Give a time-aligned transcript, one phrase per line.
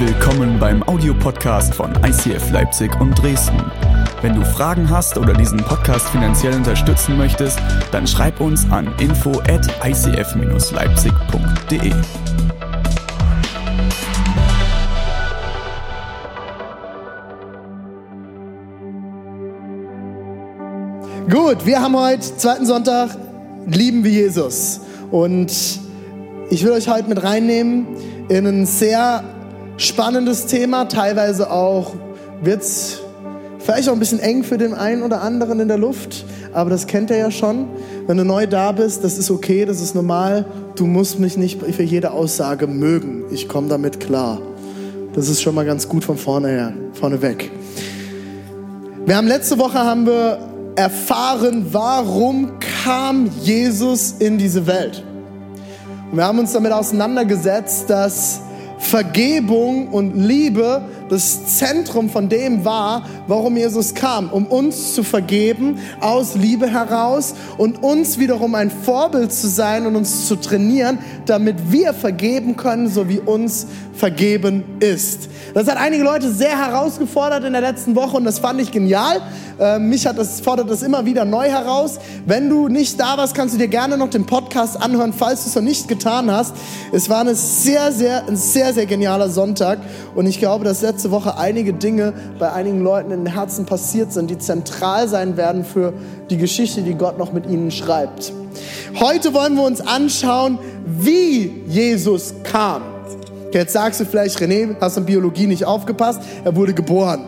[0.00, 3.60] Willkommen beim Audiopodcast von ICF Leipzig und Dresden.
[4.22, 7.58] Wenn du Fragen hast oder diesen Podcast finanziell unterstützen möchtest,
[7.90, 11.90] dann schreib uns an info at icf-leipzig.de.
[21.28, 23.16] Gut, wir haben heute zweiten Sonntag,
[23.66, 24.78] lieben wir Jesus.
[25.10, 25.50] Und
[26.50, 27.88] ich will euch heute mit reinnehmen
[28.28, 29.24] in ein sehr
[29.78, 30.84] spannendes Thema.
[30.84, 31.94] Teilweise auch
[32.42, 33.00] wird es
[33.58, 36.86] vielleicht auch ein bisschen eng für den einen oder anderen in der Luft, aber das
[36.86, 37.68] kennt ihr ja schon.
[38.06, 40.44] Wenn du neu da bist, das ist okay, das ist normal.
[40.74, 43.24] Du musst mich nicht für jede Aussage mögen.
[43.30, 44.40] Ich komme damit klar.
[45.14, 47.50] Das ist schon mal ganz gut von vorne her, vorne weg.
[49.06, 50.38] Wir haben letzte Woche haben wir
[50.76, 52.52] erfahren, warum
[52.84, 55.02] kam Jesus in diese Welt.
[56.10, 58.40] Und wir haben uns damit auseinandergesetzt, dass
[58.78, 65.78] Vergebung und Liebe das Zentrum von dem war, warum Jesus kam, um uns zu vergeben
[66.00, 71.70] aus Liebe heraus und uns wiederum ein Vorbild zu sein und uns zu trainieren, damit
[71.70, 75.28] wir vergeben können, so wie uns vergeben ist.
[75.54, 79.20] Das hat einige Leute sehr herausgefordert in der letzten Woche und das fand ich genial.
[79.58, 81.98] Äh, mich hat das, fordert das immer wieder neu heraus.
[82.24, 85.48] Wenn du nicht da warst, kannst du dir gerne noch den Podcast anhören, falls du
[85.48, 86.54] es noch nicht getan hast.
[86.92, 89.78] Es war eine sehr, sehr, ein sehr, sehr genialer Sonntag
[90.14, 94.12] und ich glaube, dass letzte Woche einige Dinge bei einigen Leuten in den Herzen passiert
[94.12, 95.92] sind, die zentral sein werden für
[96.30, 98.32] die Geschichte, die Gott noch mit ihnen schreibt.
[98.98, 102.82] Heute wollen wir uns anschauen, wie Jesus kam.
[103.52, 106.20] Jetzt sagst du vielleicht, René, hast du in Biologie nicht aufgepasst?
[106.44, 107.24] Er wurde geboren.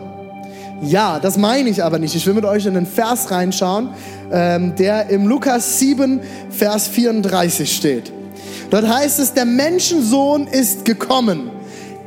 [0.83, 2.15] Ja, das meine ich aber nicht.
[2.15, 3.89] Ich will mit euch in den Vers reinschauen,
[4.31, 8.11] ähm, der im Lukas 7, Vers 34 steht.
[8.71, 11.51] Dort heißt es, der Menschensohn ist gekommen,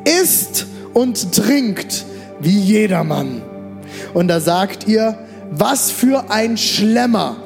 [0.04, 2.04] isst und trinkt
[2.40, 3.42] wie jedermann.
[4.14, 5.18] Und da sagt ihr,
[5.50, 7.36] was für ein Schlemmer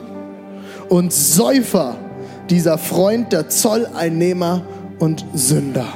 [0.89, 1.97] und Säufer,
[2.49, 4.63] dieser Freund der Zolleinnehmer
[4.99, 5.87] und Sünder.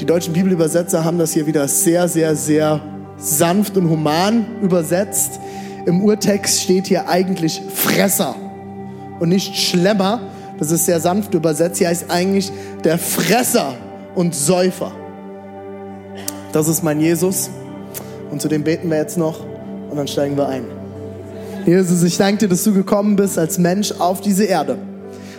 [0.00, 2.80] Die deutschen Bibelübersetzer haben das hier wieder sehr, sehr, sehr
[3.16, 5.40] sanft und human übersetzt.
[5.86, 8.36] Im Urtext steht hier eigentlich Fresser
[9.18, 10.20] und nicht Schlemmer.
[10.58, 11.78] Das ist sehr sanft übersetzt.
[11.78, 12.52] Hier heißt eigentlich
[12.84, 13.74] der Fresser
[14.16, 14.92] und Säufer.
[16.52, 17.50] Das ist mein Jesus.
[18.30, 19.40] Und zu dem beten wir jetzt noch
[19.90, 20.64] und dann steigen wir ein.
[21.64, 24.78] Jesus, ich danke dir, dass du gekommen bist als Mensch auf diese Erde.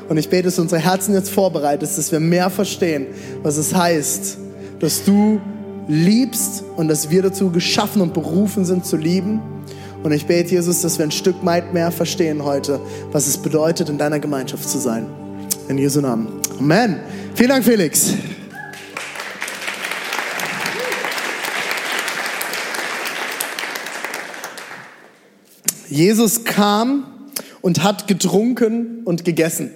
[0.09, 3.07] Und ich bete, dass unsere Herzen jetzt vorbereitest, dass wir mehr verstehen,
[3.43, 4.38] was es heißt,
[4.79, 5.41] dass du
[5.88, 9.41] liebst und dass wir dazu geschaffen und berufen sind zu lieben.
[10.03, 12.79] Und ich bete, Jesus, dass wir ein Stück weit mehr verstehen heute,
[13.11, 15.07] was es bedeutet, in deiner Gemeinschaft zu sein.
[15.67, 16.27] In Jesu Namen.
[16.59, 16.99] Amen.
[17.35, 18.13] Vielen Dank, Felix.
[25.89, 27.05] Jesus kam
[27.61, 29.71] und hat getrunken und gegessen.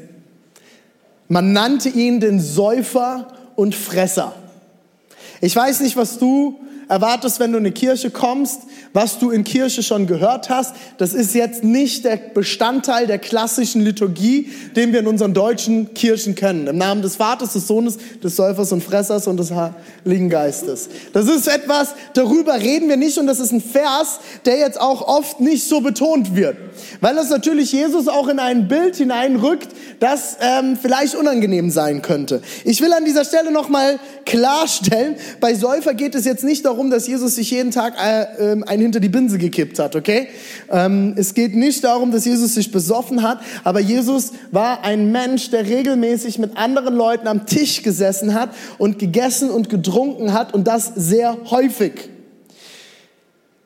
[1.28, 4.36] Man nannte ihn den Säufer und Fresser.
[5.40, 6.60] Ich weiß nicht, was du
[6.92, 10.76] erwartest, wenn du in eine Kirche kommst, was du in Kirche schon gehört hast.
[10.98, 16.36] Das ist jetzt nicht der Bestandteil der klassischen Liturgie, den wir in unseren deutschen Kirchen
[16.36, 16.68] kennen.
[16.68, 20.90] Im Namen des Vaters, des Sohnes, des Säufers und Fressers und des Heiligen Geistes.
[21.14, 25.08] Das ist etwas, darüber reden wir nicht und das ist ein Vers, der jetzt auch
[25.08, 26.58] oft nicht so betont wird.
[27.00, 29.70] Weil das natürlich Jesus auch in ein Bild hineinrückt,
[30.02, 32.42] das ähm, vielleicht unangenehm sein könnte.
[32.66, 37.08] Ich will an dieser Stelle nochmal klarstellen, bei Säufer geht es jetzt nicht darum, dass
[37.08, 40.28] Jesus sich jeden Tag äh, äh, einen hinter die Binse gekippt hat, okay?
[40.70, 45.52] Ähm, es geht nicht darum, dass Jesus sich besoffen hat, aber Jesus war ein Mensch,
[45.52, 50.68] der regelmäßig mit anderen Leuten am Tisch gesessen hat und gegessen und getrunken hat und
[50.68, 52.10] das sehr häufig.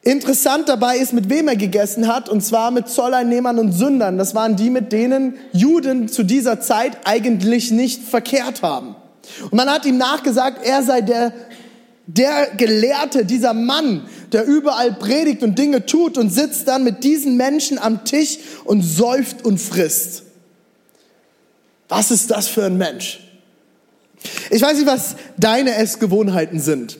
[0.02, 4.20] Interessant dabei ist, mit wem er gegessen hat, und zwar mit Zolleinnehmern und Sündern.
[4.20, 8.96] Das waren die, mit denen Juden zu dieser Zeit eigentlich nicht verkehrt haben.
[9.42, 11.34] Und man hat ihm nachgesagt, er sei der,
[12.08, 17.38] der Gelehrte, dieser Mann, der überall predigt und Dinge tut und sitzt dann mit diesen
[17.38, 20.24] Menschen am Tisch und säuft und frisst.
[21.90, 23.20] Was ist das für ein Mensch?
[24.50, 26.98] Ich weiß nicht, was deine Essgewohnheiten sind.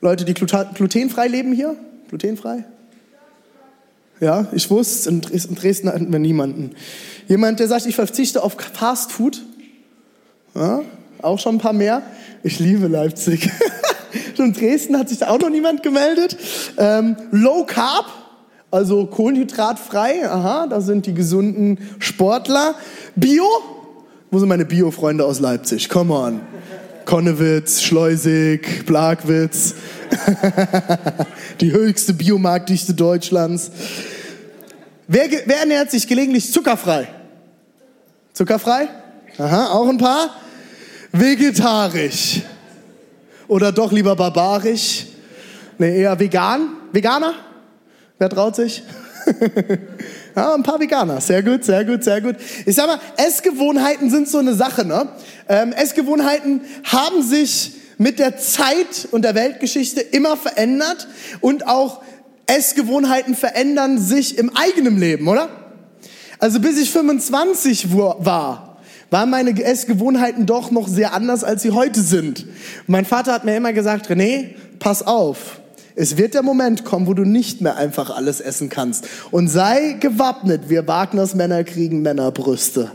[0.00, 1.76] Leute, die glutenfrei leben hier?
[2.08, 2.64] Glutenfrei?
[4.20, 6.76] Ja, ich wusste, in Dresden hatten wir niemanden.
[7.26, 9.42] Jemand, der sagt, ich verzichte auf Fast Food.
[10.54, 10.82] Ja,
[11.24, 12.02] auch schon ein paar mehr.
[12.42, 13.50] Ich liebe Leipzig.
[14.38, 16.36] in Dresden hat sich da auch noch niemand gemeldet.
[16.76, 18.06] Ähm, Low Carb,
[18.70, 20.28] also kohlenhydratfrei.
[20.28, 22.74] Aha, da sind die gesunden Sportler.
[23.16, 23.46] Bio,
[24.30, 25.88] Wo sind meine Bio-Freunde aus Leipzig?
[25.88, 26.40] Come on.
[27.04, 29.74] Konnewitz, Schleusig, Blagwitz.
[31.60, 33.70] Die höchste Biomarktdichte Deutschlands.
[35.06, 37.08] Wer, wer ernährt sich gelegentlich zuckerfrei?
[38.32, 38.88] Zuckerfrei?
[39.38, 40.30] Aha, auch ein paar.
[41.16, 42.42] Vegetarisch.
[43.46, 45.06] Oder doch lieber barbarisch?
[45.78, 46.76] Nee, eher vegan.
[46.90, 47.34] Veganer?
[48.18, 48.82] Wer traut sich?
[50.36, 51.20] ja, ein paar Veganer.
[51.20, 52.34] Sehr gut, sehr gut, sehr gut.
[52.66, 55.08] Ich sag mal, Essgewohnheiten sind so eine Sache, ne?
[55.48, 61.06] Ähm, Essgewohnheiten haben sich mit der Zeit und der Weltgeschichte immer verändert
[61.40, 62.02] und auch
[62.46, 65.48] Essgewohnheiten verändern sich im eigenen Leben, oder?
[66.40, 68.73] Also bis ich 25 war,
[69.14, 72.46] waren meine Essgewohnheiten doch noch sehr anders, als sie heute sind.
[72.88, 74.46] Mein Vater hat mir immer gesagt, René,
[74.80, 75.60] pass auf.
[75.94, 79.06] Es wird der Moment kommen, wo du nicht mehr einfach alles essen kannst.
[79.30, 82.90] Und sei gewappnet, wir Wagners Männer kriegen Männerbrüste.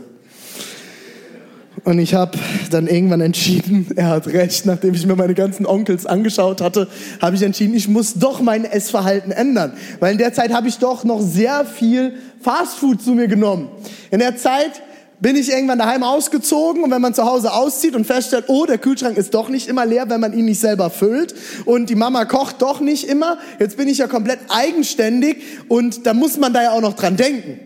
[1.84, 2.36] Und ich habe
[2.70, 6.88] dann irgendwann entschieden, er hat recht, nachdem ich mir meine ganzen Onkels angeschaut hatte,
[7.22, 9.72] habe ich entschieden, ich muss doch mein Essverhalten ändern.
[10.00, 12.12] Weil in der Zeit habe ich doch noch sehr viel
[12.42, 13.70] Fastfood zu mir genommen.
[14.10, 14.82] In der Zeit
[15.20, 18.78] bin ich irgendwann daheim ausgezogen und wenn man zu Hause auszieht und feststellt, oh, der
[18.78, 21.34] Kühlschrank ist doch nicht immer leer, wenn man ihn nicht selber füllt
[21.66, 25.36] und die Mama kocht doch nicht immer, jetzt bin ich ja komplett eigenständig
[25.68, 27.60] und da muss man da ja auch noch dran denken.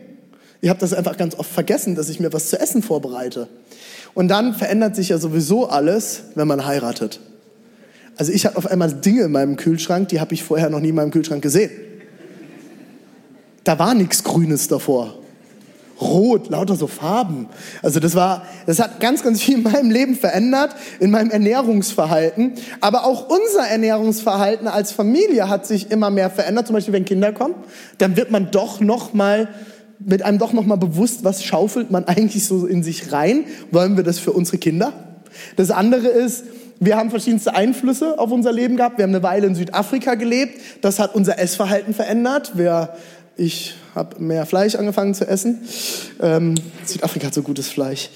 [0.60, 3.48] Ich habe das einfach ganz oft vergessen, dass ich mir was zu essen vorbereite.
[4.14, 7.20] Und dann verändert sich ja sowieso alles, wenn man heiratet.
[8.16, 10.88] Also ich habe auf einmal Dinge in meinem Kühlschrank, die habe ich vorher noch nie
[10.88, 11.70] in meinem Kühlschrank gesehen.
[13.64, 15.18] Da war nichts Grünes davor.
[16.00, 17.48] Rot, lauter so Farben.
[17.82, 22.54] Also das war, das hat ganz, ganz viel in meinem Leben verändert, in meinem Ernährungsverhalten.
[22.80, 26.66] Aber auch unser Ernährungsverhalten als Familie hat sich immer mehr verändert.
[26.66, 27.54] Zum Beispiel, wenn Kinder kommen,
[27.98, 29.48] dann wird man doch noch mal
[30.00, 33.44] mit einem doch noch mal bewusst, was schaufelt man eigentlich so in sich rein?
[33.70, 34.92] Wollen wir das für unsere Kinder?
[35.56, 36.44] Das andere ist,
[36.80, 38.98] wir haben verschiedenste Einflüsse auf unser Leben gehabt.
[38.98, 40.60] Wir haben eine Weile in Südafrika gelebt.
[40.82, 42.52] Das hat unser Essverhalten verändert.
[42.56, 42.90] Wir,
[43.36, 45.60] ich habe mehr Fleisch angefangen zu essen.
[46.20, 48.10] Ähm, Südafrika hat so gutes Fleisch,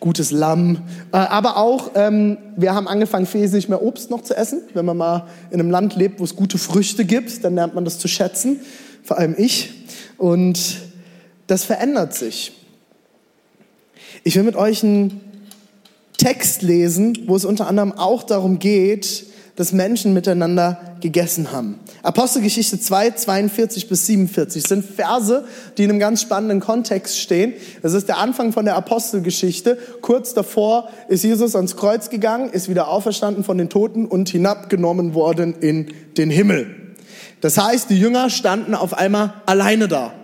[0.00, 0.82] gutes Lamm.
[1.12, 4.62] Äh, aber auch, ähm, wir haben angefangen, wesentlich mehr Obst noch zu essen.
[4.74, 7.84] Wenn man mal in einem Land lebt, wo es gute Früchte gibt, dann lernt man
[7.84, 8.60] das zu schätzen.
[9.02, 9.72] Vor allem ich.
[10.16, 10.78] Und
[11.46, 12.52] das verändert sich.
[14.22, 15.20] Ich will mit euch einen
[16.16, 19.26] Text lesen, wo es unter anderem auch darum geht,
[19.56, 21.78] dass Menschen miteinander gegessen haben.
[22.02, 25.44] Apostelgeschichte 2, 42 bis 47 sind Verse,
[25.76, 27.52] die in einem ganz spannenden Kontext stehen.
[27.82, 29.76] Das ist der Anfang von der Apostelgeschichte.
[30.00, 35.12] Kurz davor ist Jesus ans Kreuz gegangen, ist wieder auferstanden von den Toten und hinabgenommen
[35.12, 36.74] worden in den Himmel.
[37.42, 40.14] Das heißt, die Jünger standen auf einmal alleine da.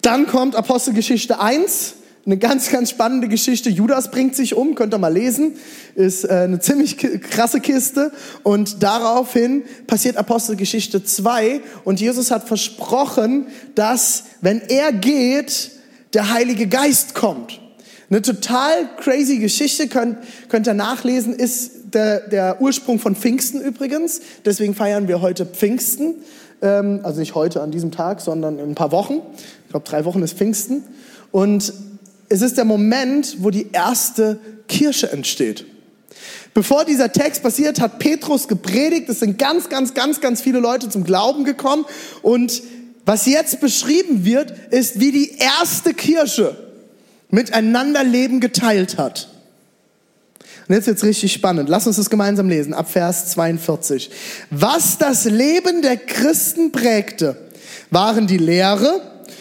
[0.00, 1.96] Dann kommt Apostelgeschichte 1,
[2.28, 3.70] eine ganz, ganz spannende Geschichte.
[3.70, 5.52] Judas bringt sich um, könnt ihr mal lesen.
[5.94, 8.12] Ist äh, eine ziemlich krasse Kiste.
[8.42, 11.62] Und daraufhin passiert Apostelgeschichte 2.
[11.84, 15.70] Und Jesus hat versprochen, dass, wenn er geht,
[16.12, 17.62] der Heilige Geist kommt.
[18.10, 20.18] Eine total crazy Geschichte, könnt,
[20.50, 24.20] könnt ihr nachlesen, ist der, der Ursprung von Pfingsten übrigens.
[24.44, 26.16] Deswegen feiern wir heute Pfingsten.
[26.60, 29.22] Ähm, also nicht heute an diesem Tag, sondern in ein paar Wochen.
[29.64, 30.84] Ich glaube, drei Wochen ist Pfingsten.
[31.30, 31.72] Und
[32.28, 35.64] es ist der Moment, wo die erste Kirche entsteht.
[36.54, 39.08] Bevor dieser Text passiert, hat Petrus gepredigt.
[39.08, 41.84] Es sind ganz, ganz, ganz, ganz viele Leute zum Glauben gekommen.
[42.22, 42.62] Und
[43.04, 46.56] was jetzt beschrieben wird, ist, wie die erste Kirche
[47.30, 49.28] miteinander Leben geteilt hat.
[50.66, 51.68] Und jetzt wird's richtig spannend.
[51.68, 54.10] Lass uns das gemeinsam lesen, ab Vers 42.
[54.50, 57.36] Was das Leben der Christen prägte,
[57.90, 59.00] waren die Lehre,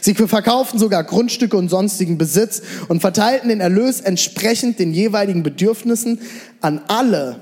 [0.00, 6.20] Sie verkauften sogar Grundstücke und sonstigen Besitz und verteilten den Erlös entsprechend den jeweiligen Bedürfnissen
[6.60, 7.40] an alle,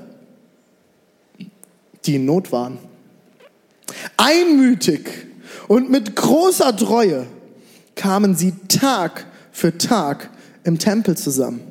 [2.05, 2.77] die in Not waren.
[4.17, 5.01] Einmütig
[5.67, 7.27] und mit großer Treue
[7.95, 10.29] kamen sie Tag für Tag
[10.63, 11.61] im Tempel zusammen.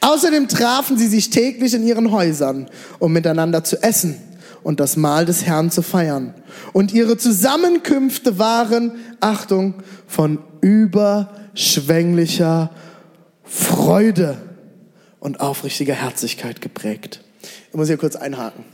[0.00, 2.68] Außerdem trafen sie sich täglich in ihren Häusern,
[2.98, 4.16] um miteinander zu essen
[4.62, 6.34] und das Mahl des Herrn zu feiern.
[6.72, 9.74] Und ihre Zusammenkünfte waren, Achtung,
[10.06, 12.70] von überschwänglicher
[13.44, 14.38] Freude
[15.20, 17.20] und aufrichtiger Herzlichkeit geprägt.
[17.70, 18.64] Ich muss hier kurz einhaken.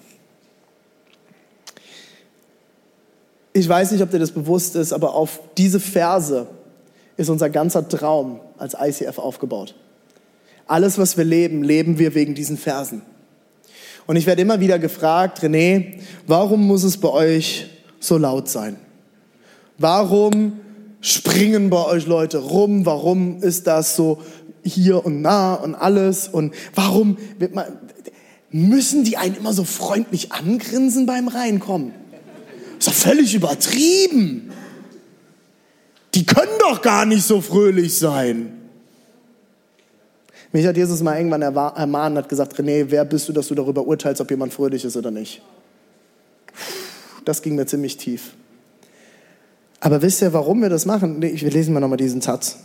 [3.52, 6.47] Ich weiß nicht, ob dir das bewusst ist, aber auf diese Verse
[7.16, 9.75] ist unser ganzer Traum als ICF aufgebaut.
[10.66, 13.02] Alles, was wir leben, leben wir wegen diesen Versen.
[14.09, 17.67] Und ich werde immer wieder gefragt, René, warum muss es bei euch
[18.00, 18.77] so laut sein?
[19.77, 20.55] Warum
[21.03, 22.87] springen bei euch Leute rum?
[22.87, 24.23] Warum ist das so
[24.65, 26.27] hier und nah und alles?
[26.27, 27.19] Und warum
[27.53, 27.67] man,
[28.50, 31.93] müssen die einen immer so freundlich angrinsen beim Reinkommen?
[32.79, 34.50] Ist doch völlig übertrieben.
[36.15, 38.58] Die können doch gar nicht so fröhlich sein.
[40.52, 43.55] Mich hat Jesus mal irgendwann ermahnt und hat gesagt, René, wer bist du, dass du
[43.55, 45.43] darüber urteilst, ob jemand fröhlich ist oder nicht?
[47.25, 48.33] Das ging mir ziemlich tief.
[49.81, 51.19] Aber wisst ihr, warum wir das machen?
[51.19, 52.57] Nee, wir lesen mal nochmal diesen Satz.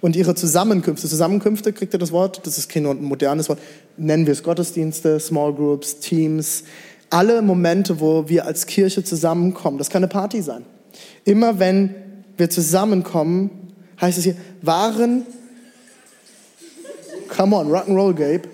[0.00, 2.46] Und ihre Zusammenkünfte, Zusammenkünfte, kriegt ihr das Wort?
[2.46, 3.58] Das ist kein modernes Wort.
[3.96, 6.64] Nennen wir es Gottesdienste, Small Groups, Teams.
[7.10, 9.78] Alle Momente, wo wir als Kirche zusammenkommen.
[9.78, 10.64] Das kann eine Party sein.
[11.24, 11.94] Immer wenn
[12.36, 13.50] wir zusammenkommen,
[14.00, 15.26] heißt es hier, waren,
[17.28, 18.48] come on, Rock'n'Roll, Gabe.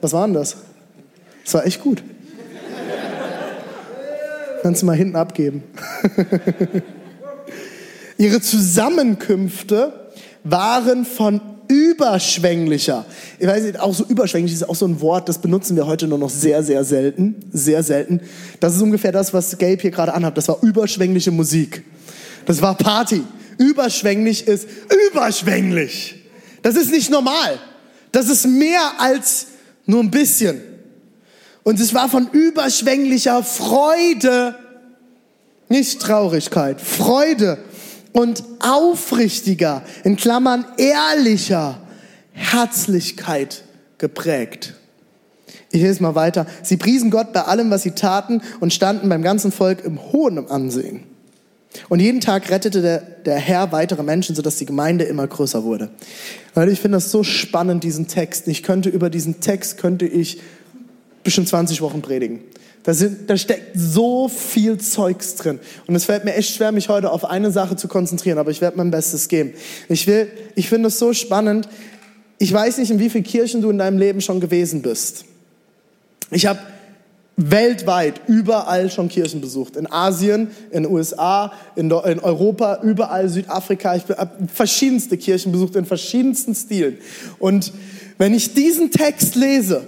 [0.00, 0.56] Was war denn das?
[1.44, 2.02] Das war echt gut.
[4.62, 5.64] Kannst du mal hinten abgeben.
[8.18, 10.10] Ihre Zusammenkünfte
[10.44, 13.04] waren von überschwänglicher.
[13.38, 16.06] Ich weiß nicht, auch so überschwänglich ist auch so ein Wort, das benutzen wir heute
[16.06, 17.36] nur noch sehr, sehr selten.
[17.52, 18.20] Sehr selten.
[18.60, 20.36] Das ist ungefähr das, was Gabe hier gerade anhat.
[20.36, 21.82] Das war überschwängliche Musik.
[22.46, 23.22] Das war Party.
[23.58, 24.68] Überschwänglich ist
[25.10, 26.21] überschwänglich.
[26.62, 27.58] Das ist nicht normal.
[28.12, 29.48] Das ist mehr als
[29.86, 30.60] nur ein bisschen.
[31.64, 34.56] Und es war von überschwänglicher Freude,
[35.68, 37.58] nicht Traurigkeit, Freude
[38.12, 41.80] und aufrichtiger, in Klammern ehrlicher
[42.32, 43.64] Herzlichkeit
[43.98, 44.74] geprägt.
[45.70, 46.46] Ich lese mal weiter.
[46.62, 50.38] Sie priesen Gott bei allem, was sie taten und standen beim ganzen Volk im hohen
[50.50, 51.04] Ansehen.
[51.88, 55.90] Und jeden Tag rettete der, der Herr weitere Menschen, sodass die Gemeinde immer größer wurde.
[56.54, 58.48] Weil ich finde das so spannend, diesen Text.
[58.48, 60.40] Ich könnte über diesen Text, könnte ich
[61.24, 62.40] bestimmt 20 Wochen predigen.
[62.82, 65.60] Da, sind, da steckt so viel Zeugs drin.
[65.86, 68.60] Und es fällt mir echt schwer, mich heute auf eine Sache zu konzentrieren, aber ich
[68.60, 69.52] werde mein Bestes geben.
[69.88, 71.68] Ich, will, ich finde es so spannend.
[72.38, 75.26] Ich weiß nicht, in wie vielen Kirchen du in deinem Leben schon gewesen bist.
[76.32, 76.58] Ich habe
[77.50, 79.76] weltweit überall schon Kirchen besucht.
[79.76, 83.96] In Asien, in den USA, in, in Europa, überall Südafrika.
[83.96, 86.98] Ich habe verschiedenste Kirchen besucht in verschiedensten Stilen.
[87.38, 87.72] Und
[88.18, 89.86] wenn ich diesen Text lese,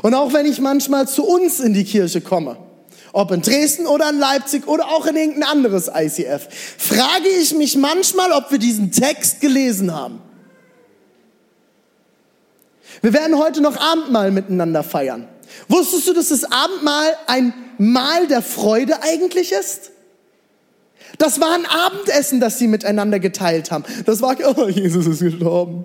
[0.00, 2.56] und auch wenn ich manchmal zu uns in die Kirche komme,
[3.12, 7.76] ob in Dresden oder in Leipzig oder auch in irgendein anderes ICF, frage ich mich
[7.76, 10.20] manchmal, ob wir diesen Text gelesen haben.
[13.02, 15.28] Wir werden heute noch Abendmahl miteinander feiern.
[15.68, 19.90] Wusstest du, dass das Abendmahl ein Mahl der Freude eigentlich ist?
[21.18, 23.84] Das war ein Abendessen, das sie miteinander geteilt haben.
[24.06, 25.84] Das war, oh, Jesus ist gestorben.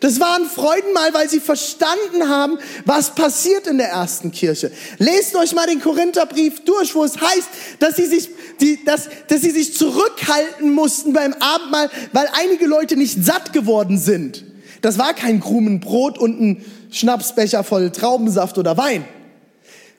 [0.00, 4.70] Das war ein Freudenmahl, weil sie verstanden haben, was passiert in der ersten Kirche.
[4.98, 8.28] Lest euch mal den Korintherbrief durch, wo es heißt, dass sie sich,
[8.60, 13.96] die, dass, dass sie sich zurückhalten mussten beim Abendmahl, weil einige Leute nicht satt geworden
[13.96, 14.44] sind.
[14.82, 16.64] Das war kein Krumenbrot und ein
[16.94, 19.04] Schnapsbecher voll Traubensaft oder Wein.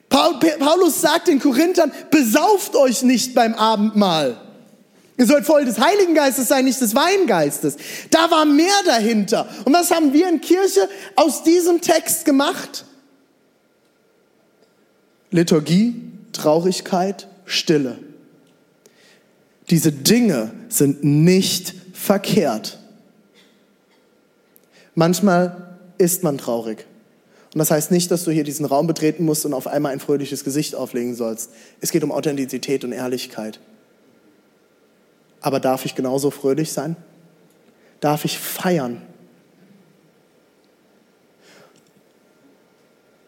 [0.08, 4.40] Paulus sagt den Korinthern, besauft euch nicht beim Abendmahl.
[5.18, 7.76] Ihr sollt voll des Heiligen Geistes sein, nicht des Weingeistes.
[8.10, 9.48] Da war mehr dahinter.
[9.64, 12.84] Und was haben wir in Kirche aus diesem Text gemacht?
[15.30, 17.98] Liturgie, Traurigkeit, Stille.
[19.68, 22.78] Diese Dinge sind nicht verkehrt.
[24.94, 26.86] Manchmal ist man traurig.
[27.52, 30.00] Und das heißt nicht, dass du hier diesen Raum betreten musst und auf einmal ein
[30.00, 31.50] fröhliches Gesicht auflegen sollst.
[31.80, 33.60] Es geht um Authentizität und Ehrlichkeit.
[35.40, 36.96] Aber darf ich genauso fröhlich sein?
[38.00, 39.00] Darf ich feiern?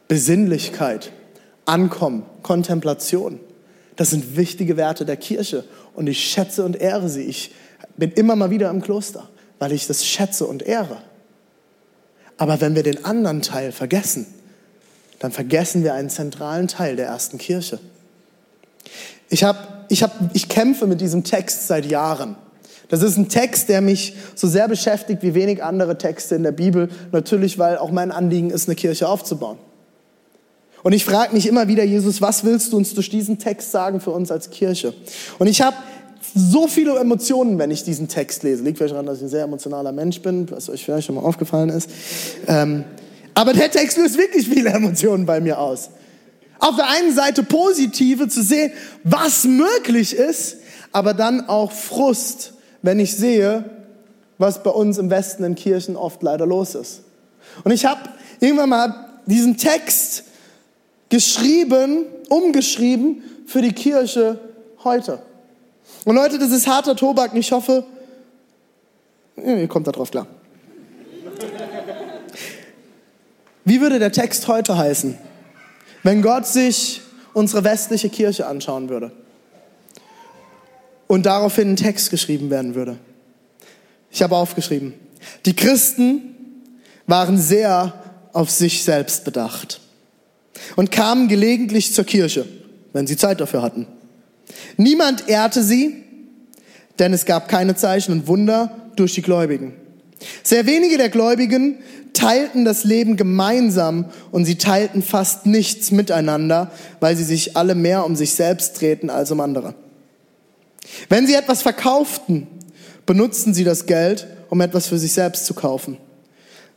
[0.09, 1.13] Besinnlichkeit,
[1.65, 3.41] Ankommen, Kontemplation,
[3.97, 7.25] das sind wichtige Werte der Kirche und ich schätze und ehre sie.
[7.25, 7.53] Ich
[7.97, 10.99] bin immer mal wieder im Kloster, weil ich das schätze und ehre.
[12.38, 14.26] Aber wenn wir den anderen Teil vergessen,
[15.18, 17.80] dann vergessen wir einen zentralen Teil der ersten Kirche.
[19.28, 22.37] Ich, hab, ich, hab, ich kämpfe mit diesem Text seit Jahren.
[22.88, 26.52] Das ist ein Text, der mich so sehr beschäftigt wie wenig andere Texte in der
[26.52, 26.88] Bibel.
[27.12, 29.59] Natürlich, weil auch mein Anliegen ist, eine Kirche aufzubauen.
[30.83, 34.00] Und ich frage mich immer wieder, Jesus, was willst du uns durch diesen Text sagen
[34.00, 34.95] für uns als Kirche?
[35.38, 35.76] Und ich habe
[36.35, 38.62] so viele Emotionen, wenn ich diesen Text lese.
[38.62, 41.23] Liegt vielleicht daran, dass ich ein sehr emotionaler Mensch bin, was euch vielleicht schon mal
[41.23, 41.90] aufgefallen ist.
[42.47, 42.85] Ähm,
[43.35, 45.90] Aber der Text löst wirklich viele Emotionen bei mir aus.
[46.58, 48.73] Auf der einen Seite positive zu sehen,
[49.04, 50.56] was möglich ist,
[50.90, 53.64] aber dann auch Frust, wenn ich sehe,
[54.38, 57.02] was bei uns im Westen in Kirchen oft leider los ist.
[57.64, 58.00] Und ich habe
[58.40, 60.25] irgendwann mal diesen Text
[61.08, 64.38] geschrieben, umgeschrieben für die Kirche
[64.85, 65.20] heute.
[66.04, 67.85] Und Leute, das ist harter Tobak und ich hoffe,
[69.37, 70.26] ihr kommt da drauf klar.
[73.64, 75.18] Wie würde der Text heute heißen,
[76.02, 77.02] wenn Gott sich
[77.35, 79.12] unsere westliche Kirche anschauen würde
[81.07, 82.97] und daraufhin ein Text geschrieben werden würde?
[84.11, 84.95] Ich habe aufgeschrieben,
[85.45, 86.35] die Christen
[87.07, 87.92] waren sehr
[88.33, 89.80] auf sich selbst bedacht
[90.76, 92.47] und kamen gelegentlich zur Kirche,
[92.92, 93.87] wenn sie Zeit dafür hatten.
[94.76, 96.05] Niemand ehrte sie,
[96.99, 99.75] denn es gab keine Zeichen und Wunder durch die Gläubigen.
[100.43, 101.78] Sehr wenige der Gläubigen
[102.12, 108.05] teilten das Leben gemeinsam und sie teilten fast nichts miteinander, weil sie sich alle mehr
[108.05, 109.75] um sich selbst drehten als um andere.
[111.09, 112.49] Wenn sie etwas verkauften,
[113.07, 115.99] benutzten sie das Geld, um etwas für sich selbst zu kaufen.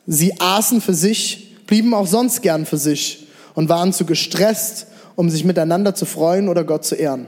[0.06, 5.30] Sie aßen für sich, blieben auch sonst gern für sich und waren zu gestresst, um
[5.30, 7.28] sich miteinander zu freuen oder Gott zu ehren.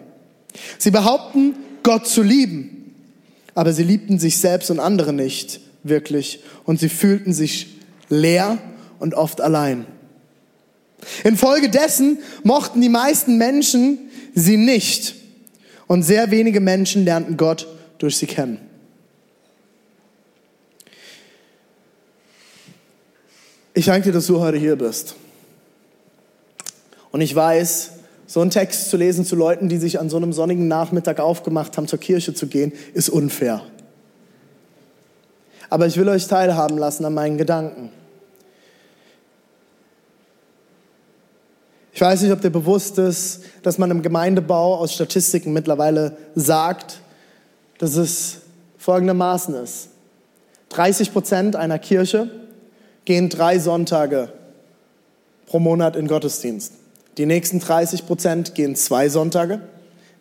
[0.78, 2.96] Sie behaupten, Gott zu lieben,
[3.56, 7.76] aber sie liebten sich selbst und andere nicht wirklich und sie fühlten sich
[8.10, 8.58] leer
[9.00, 9.86] und oft allein.
[11.24, 14.00] Infolgedessen mochten die meisten Menschen
[14.34, 15.16] sie nicht
[15.88, 17.68] und sehr wenige Menschen lernten Gott
[17.98, 18.60] durch sie kennen.
[23.74, 25.16] Ich danke dir, dass du heute hier bist.
[27.12, 27.92] Und ich weiß,
[28.34, 31.78] so einen Text zu lesen zu Leuten, die sich an so einem sonnigen Nachmittag aufgemacht
[31.78, 33.62] haben, zur Kirche zu gehen, ist unfair.
[35.70, 37.92] Aber ich will euch teilhaben lassen an meinen Gedanken.
[41.94, 47.02] Ich weiß nicht, ob dir bewusst ist, dass man im Gemeindebau aus Statistiken mittlerweile sagt,
[47.78, 48.38] dass es
[48.80, 49.90] folgendermaßen ist.
[50.70, 52.32] 30 Prozent einer Kirche
[53.06, 54.34] gehen drei Sonntage
[55.46, 56.83] pro Monat in Gottesdienst.
[57.18, 59.62] Die nächsten 30 Prozent gehen zwei Sonntage,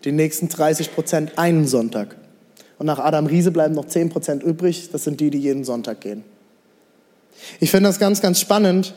[0.05, 2.17] die nächsten 30 Prozent einen Sonntag.
[2.79, 6.01] Und nach Adam Riese bleiben noch 10 Prozent übrig, das sind die, die jeden Sonntag
[6.01, 6.25] gehen.
[7.61, 8.95] Ich finde das ganz, ganz spannend,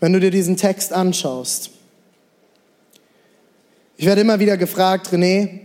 [0.00, 1.70] wenn du dir diesen Text anschaust.
[3.96, 5.60] Ich werde immer wieder gefragt, René,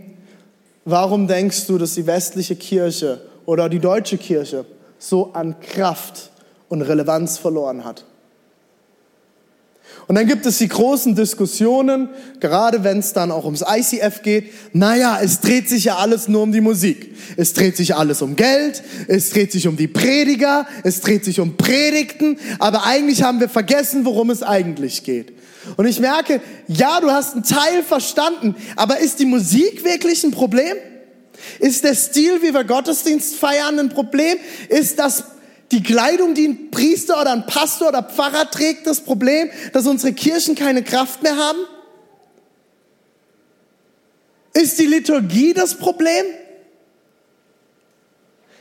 [0.86, 4.66] warum denkst du, dass die westliche Kirche oder die deutsche Kirche
[5.00, 6.32] so an Kraft
[6.70, 8.06] und Relevanz verloren hat.
[10.08, 14.52] Und dann gibt es die großen Diskussionen, gerade wenn es dann auch ums ICF geht.
[14.72, 17.14] Naja, es dreht sich ja alles nur um die Musik.
[17.36, 21.42] Es dreht sich alles um Geld, es dreht sich um die Prediger, es dreht sich
[21.42, 25.34] um Predigten, aber eigentlich haben wir vergessen, worum es eigentlich geht.
[25.76, 26.40] Und ich merke,
[26.70, 30.78] ja, du hast einen Teil verstanden, aber ist die Musik wirklich ein Problem?
[31.60, 34.38] Ist der Stil, wie wir Gottesdienst feiern, ein Problem?
[34.70, 35.26] Ist das
[35.72, 40.14] die Kleidung, die ein Priester oder ein Pastor oder Pfarrer trägt, das Problem, dass unsere
[40.14, 41.60] Kirchen keine Kraft mehr haben?
[44.54, 46.26] Ist die Liturgie das Problem?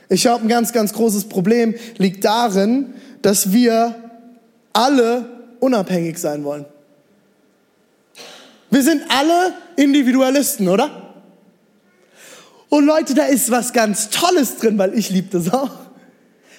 [0.09, 3.95] Ich glaube, ein ganz, ganz großes Problem liegt darin, dass wir
[4.73, 5.25] alle
[5.59, 6.65] unabhängig sein wollen.
[8.69, 11.13] Wir sind alle Individualisten, oder?
[12.69, 15.86] Und Leute, da ist was ganz Tolles drin, weil ich liebe das auch.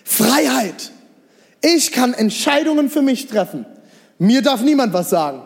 [0.09, 0.91] Freiheit.
[1.61, 3.67] Ich kann Entscheidungen für mich treffen.
[4.19, 5.43] Mir darf niemand was sagen.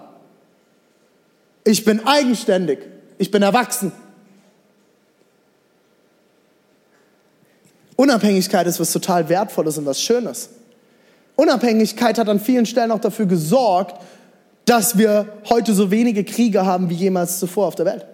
[1.64, 2.78] Ich bin eigenständig.
[3.18, 3.90] Ich bin erwachsen.
[7.96, 10.50] Unabhängigkeit ist was total Wertvolles und was Schönes.
[11.34, 14.00] Unabhängigkeit hat an vielen Stellen auch dafür gesorgt,
[14.64, 18.06] dass wir heute so wenige Kriege haben wie jemals zuvor auf der Welt.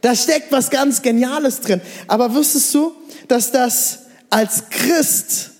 [0.00, 1.82] Da steckt was ganz Geniales drin.
[2.08, 2.92] Aber wüsstest du,
[3.28, 5.50] dass das als Christ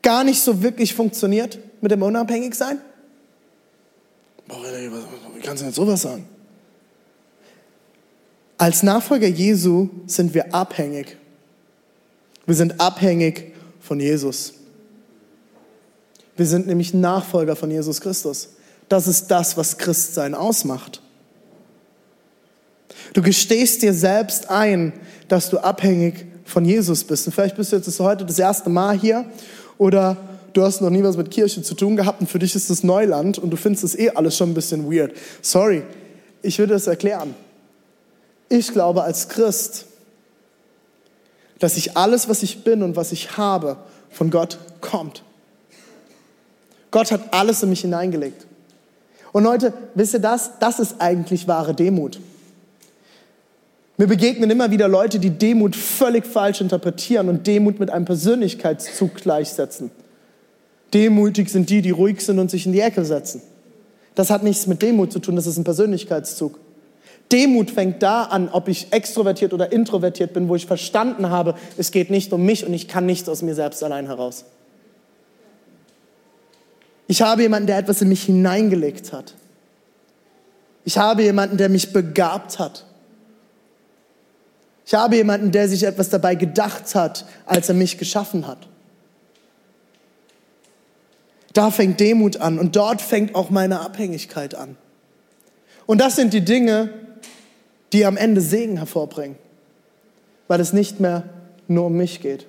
[0.00, 2.78] gar nicht so wirklich funktioniert mit dem Unabhängigsein?
[4.46, 6.28] Wie kannst du denn sowas sagen?
[8.56, 11.16] Als Nachfolger Jesu sind wir abhängig.
[12.46, 14.54] Wir sind abhängig von Jesus.
[16.36, 18.50] Wir sind nämlich Nachfolger von Jesus Christus.
[18.88, 21.02] Das ist das, was Christsein ausmacht.
[23.12, 24.92] Du gestehst dir selbst ein,
[25.26, 27.26] dass du abhängig von Jesus bist.
[27.26, 29.24] Und vielleicht bist du jetzt heute das erste Mal hier
[29.78, 30.16] oder
[30.52, 32.82] du hast noch nie was mit Kirche zu tun gehabt und für dich ist das
[32.82, 35.12] Neuland und du findest das eh alles schon ein bisschen weird.
[35.42, 35.82] Sorry,
[36.42, 37.34] ich würde es erklären.
[38.48, 39.86] Ich glaube als Christ,
[41.58, 43.76] dass ich alles, was ich bin und was ich habe,
[44.10, 45.22] von Gott kommt.
[46.90, 48.46] Gott hat alles in mich hineingelegt.
[49.32, 50.52] Und Leute, wisst ihr das?
[50.60, 52.20] Das ist eigentlich wahre Demut.
[53.96, 59.14] Mir begegnen immer wieder Leute, die Demut völlig falsch interpretieren und Demut mit einem Persönlichkeitszug
[59.14, 59.92] gleichsetzen.
[60.92, 63.40] Demütig sind die, die ruhig sind und sich in die Ecke setzen.
[64.14, 66.58] Das hat nichts mit Demut zu tun, das ist ein Persönlichkeitszug.
[67.30, 71.90] Demut fängt da an, ob ich extrovertiert oder introvertiert bin, wo ich verstanden habe, es
[71.90, 74.44] geht nicht um mich und ich kann nichts aus mir selbst allein heraus.
[77.06, 79.34] Ich habe jemanden, der etwas in mich hineingelegt hat.
[80.84, 82.84] Ich habe jemanden, der mich begabt hat.
[84.86, 88.68] Ich habe jemanden, der sich etwas dabei gedacht hat, als er mich geschaffen hat.
[91.54, 94.76] Da fängt Demut an und dort fängt auch meine Abhängigkeit an.
[95.86, 96.90] Und das sind die Dinge,
[97.92, 99.36] die am Ende Segen hervorbringen,
[100.48, 101.22] weil es nicht mehr
[101.68, 102.46] nur um mich geht.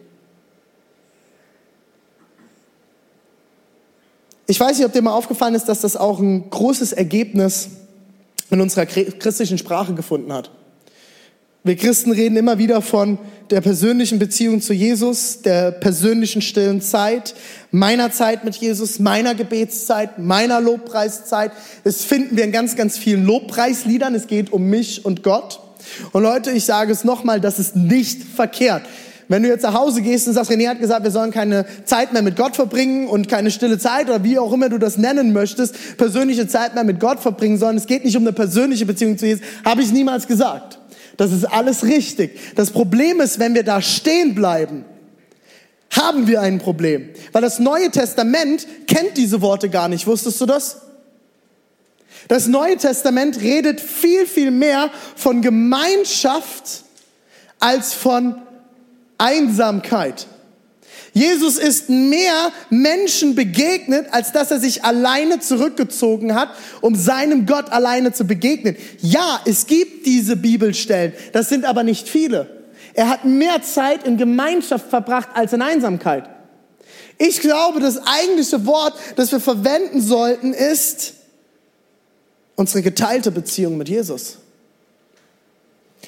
[4.48, 7.70] Ich weiß nicht, ob dir mal aufgefallen ist, dass das auch ein großes Ergebnis
[8.50, 10.52] in unserer christlichen Sprache gefunden hat.
[11.66, 13.18] Wir Christen reden immer wieder von
[13.50, 17.34] der persönlichen Beziehung zu Jesus, der persönlichen stillen Zeit,
[17.72, 21.52] meiner Zeit mit Jesus, meiner Gebetszeit, meiner Lobpreiszeit.
[21.84, 24.14] Das finden wir in ganz, ganz vielen Lobpreisliedern.
[24.14, 25.60] Es geht um mich und Gott.
[26.12, 28.84] Und Leute, ich sage es nochmal, das ist nicht verkehrt.
[29.28, 32.14] Wenn du jetzt nach Hause gehst und sagst, René hat gesagt, wir sollen keine Zeit
[32.14, 35.34] mehr mit Gott verbringen und keine stille Zeit oder wie auch immer du das nennen
[35.34, 39.18] möchtest, persönliche Zeit mehr mit Gott verbringen, sondern es geht nicht um eine persönliche Beziehung
[39.18, 40.78] zu Jesus, habe ich niemals gesagt.
[41.18, 42.56] Das ist alles richtig.
[42.56, 44.86] Das Problem ist, wenn wir da stehen bleiben,
[45.92, 47.10] haben wir ein Problem.
[47.32, 50.08] Weil das Neue Testament kennt diese Worte gar nicht.
[50.08, 50.82] Wusstest du das?
[52.28, 56.84] Das Neue Testament redet viel, viel mehr von Gemeinschaft
[57.60, 58.42] als von
[59.18, 60.28] Einsamkeit.
[61.14, 66.50] Jesus ist mehr Menschen begegnet, als dass er sich alleine zurückgezogen hat,
[66.82, 68.76] um seinem Gott alleine zu begegnen.
[69.02, 72.66] Ja, es gibt diese Bibelstellen, das sind aber nicht viele.
[72.94, 76.30] Er hat mehr Zeit in Gemeinschaft verbracht als in Einsamkeit.
[77.18, 81.14] Ich glaube, das eigentliche Wort, das wir verwenden sollten, ist
[82.56, 84.38] unsere geteilte Beziehung mit Jesus.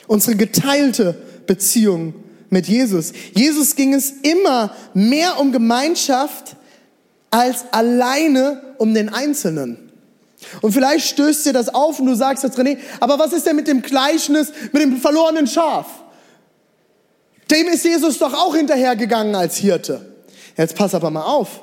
[0.08, 2.13] Unsere geteilte Beziehung
[2.49, 3.12] mit Jesus.
[3.33, 6.55] Jesus ging es immer mehr um Gemeinschaft
[7.29, 9.77] als alleine um den Einzelnen.
[10.62, 13.55] Und vielleicht stößt dir das auf und du sagst jetzt, René, aber was ist denn
[13.55, 15.88] mit dem Gleichnis, mit dem verlorenen Schaf?
[17.49, 20.05] Dem ist Jesus doch auch hinterhergegangen als Hirte.
[20.55, 21.62] Jetzt pass aber mal auf.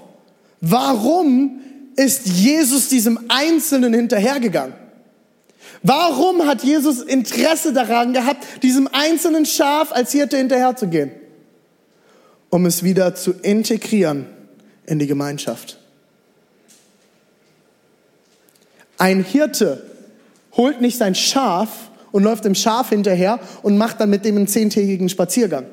[0.61, 1.61] Warum
[1.97, 4.84] ist Jesus diesem Einzelnen hinterhergegangen?
[5.87, 11.11] Warum hat Jesus Interesse daran gehabt, diesem einzelnen Schaf als Hirte hinterherzugehen?
[12.49, 14.27] Um es wieder zu integrieren
[14.87, 15.79] in die Gemeinschaft.
[18.97, 19.85] Ein Hirte
[20.57, 24.47] holt nicht sein Schaf und läuft dem Schaf hinterher und macht dann mit dem einen
[24.47, 25.67] zehntägigen Spaziergang.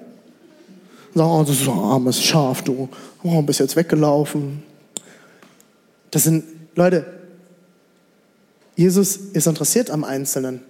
[1.14, 2.90] Sagt, oh, das ist ein armes Schaf, du
[3.24, 4.62] oh, bist jetzt weggelaufen.
[6.10, 6.44] Das sind,
[6.76, 7.21] Leute,
[8.76, 10.62] Jesus ist interessiert am Einzelnen,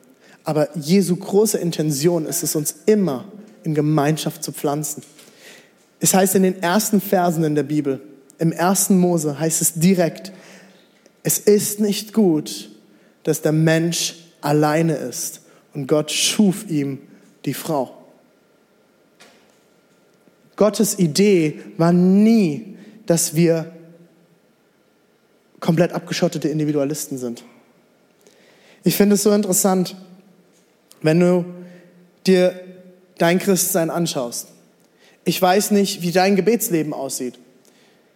[0.43, 3.25] aber Jesu große Intention ist es, uns immer
[3.63, 5.03] in Gemeinschaft zu pflanzen.
[5.99, 8.01] Es heißt in den ersten Versen in der Bibel,
[8.39, 10.31] im ersten Mose heißt es direkt,
[11.23, 12.71] es ist nicht gut,
[13.23, 15.41] dass der Mensch alleine ist
[15.73, 16.99] und Gott schuf ihm
[17.45, 17.95] die Frau.
[20.55, 23.71] Gottes Idee war nie, dass wir
[25.59, 27.43] komplett abgeschottete Individualisten sind.
[28.83, 29.95] Ich finde es so interessant,
[31.01, 31.45] wenn du
[32.25, 32.59] dir
[33.17, 34.47] dein Christsein anschaust.
[35.23, 37.37] Ich weiß nicht, wie dein Gebetsleben aussieht.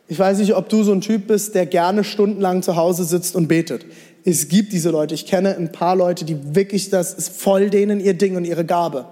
[0.07, 3.35] Ich weiß nicht, ob du so ein Typ bist, der gerne stundenlang zu Hause sitzt
[3.35, 3.85] und betet.
[4.23, 5.13] Es gibt diese Leute.
[5.13, 8.65] Ich kenne ein paar Leute, die wirklich, das ist voll denen ihr Ding und ihre
[8.65, 9.05] Gabe.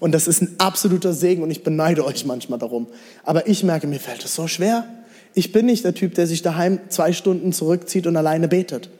[0.00, 2.86] Und das ist ein absoluter Segen und ich beneide euch manchmal darum.
[3.22, 4.86] Aber ich merke, mir fällt es so schwer.
[5.34, 8.90] Ich bin nicht der Typ, der sich daheim zwei Stunden zurückzieht und alleine betet.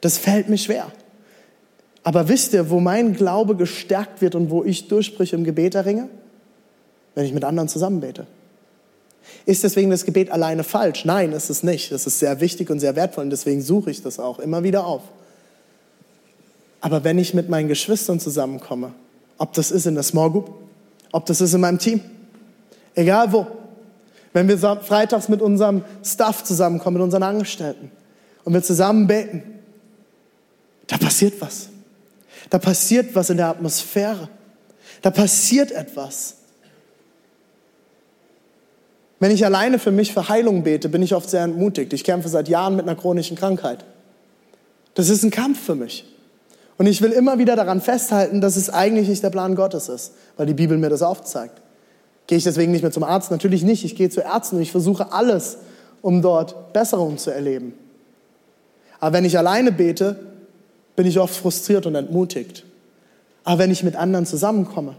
[0.00, 0.92] Das fällt mir schwer.
[2.04, 6.08] Aber wisst ihr, wo mein Glaube gestärkt wird und wo ich Durchbrüche im Gebet erringe?
[7.14, 8.26] Wenn ich mit anderen zusammen bete.
[9.46, 11.04] Ist deswegen das Gebet alleine falsch?
[11.04, 11.92] Nein, ist es nicht.
[11.92, 14.86] Es ist sehr wichtig und sehr wertvoll und deswegen suche ich das auch immer wieder
[14.86, 15.02] auf.
[16.80, 18.92] Aber wenn ich mit meinen Geschwistern zusammenkomme,
[19.38, 20.50] ob das ist in der Small Group,
[21.12, 22.00] ob das ist in meinem Team,
[22.94, 23.46] egal wo,
[24.32, 27.92] wenn wir freitags mit unserem Staff zusammenkommen, mit unseren Angestellten
[28.44, 29.42] und wir zusammen beten,
[30.86, 31.68] da passiert was.
[32.52, 34.28] Da passiert was in der Atmosphäre.
[35.00, 36.34] Da passiert etwas.
[39.20, 41.94] Wenn ich alleine für mich für Heilung bete, bin ich oft sehr entmutigt.
[41.94, 43.86] Ich kämpfe seit Jahren mit einer chronischen Krankheit.
[44.92, 46.04] Das ist ein Kampf für mich.
[46.76, 50.12] Und ich will immer wieder daran festhalten, dass es eigentlich nicht der Plan Gottes ist,
[50.36, 51.62] weil die Bibel mir das aufzeigt.
[52.26, 53.30] Gehe ich deswegen nicht mehr zum Arzt?
[53.30, 53.82] Natürlich nicht.
[53.82, 55.56] Ich gehe zu Ärzten und ich versuche alles,
[56.02, 57.72] um dort Besserung zu erleben.
[59.00, 60.31] Aber wenn ich alleine bete,
[60.96, 62.64] bin ich oft frustriert und entmutigt.
[63.44, 64.96] Aber wenn ich mit anderen zusammenkomme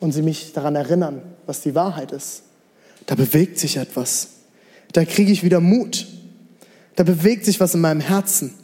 [0.00, 2.42] und sie mich daran erinnern, was die Wahrheit ist,
[3.06, 4.28] da bewegt sich etwas.
[4.92, 6.06] Da kriege ich wieder Mut.
[6.96, 8.54] Da bewegt sich was in meinem Herzen.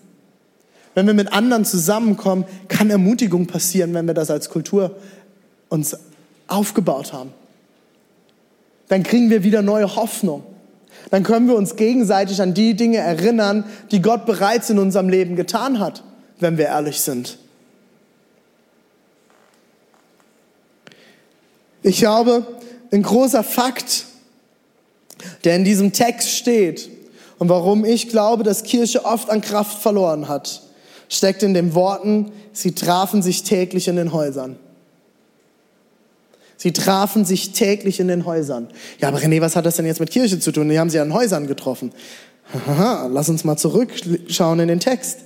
[0.95, 4.97] Wenn wir mit anderen zusammenkommen, kann Ermutigung passieren, wenn wir das als Kultur
[5.69, 5.97] uns
[6.47, 7.33] aufgebaut haben.
[8.89, 10.45] Dann kriegen wir wieder neue Hoffnung.
[11.11, 15.37] Dann können wir uns gegenseitig an die Dinge erinnern, die Gott bereits in unserem Leben
[15.37, 16.05] getan hat,
[16.45, 17.39] wenn wir ehrlich sind.
[21.83, 22.47] Ich glaube,
[22.93, 24.05] ein großer Fakt,
[25.43, 26.91] der in diesem Text steht
[27.39, 30.63] und warum ich glaube, dass Kirche oft an Kraft verloren hat,
[31.09, 34.57] steckt in den Worten, sie trafen sich täglich in den Häusern.
[36.59, 38.69] Sie trafen sich täglich in den Häusern.
[39.01, 40.69] Ja, aber René, was hat das denn jetzt mit Kirche zu tun?
[40.69, 41.93] Die haben sie an Häusern getroffen.
[42.67, 45.24] Aha, lass uns mal zurückschauen in den Text.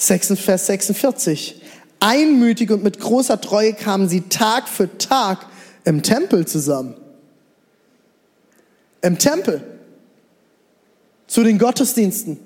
[0.00, 1.60] Vers 46.
[2.00, 5.46] Einmütig und mit großer Treue kamen sie Tag für Tag
[5.84, 6.94] im Tempel zusammen.
[9.02, 9.62] Im Tempel.
[11.26, 12.38] Zu den Gottesdiensten.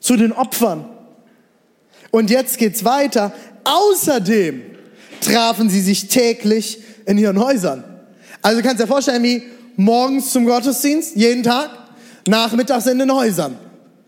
[0.00, 0.88] Zu den Opfern.
[2.10, 3.32] Und jetzt geht's weiter.
[3.64, 4.62] Außerdem
[5.20, 7.84] trafen sie sich täglich in ihren Häusern.
[8.40, 9.42] Also du kannst dir vorstellen, wie
[9.76, 11.70] morgens zum Gottesdienst, jeden Tag,
[12.26, 13.58] nachmittags in den Häusern